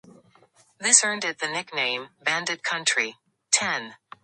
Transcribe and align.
This 0.79 1.03
earned 1.03 1.23
it 1.25 1.37
the 1.37 1.47
nickname 1.47 2.09
"Bandit 2.23 2.63
Country". 2.63 3.17